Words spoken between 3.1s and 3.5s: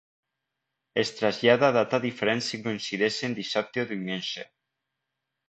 en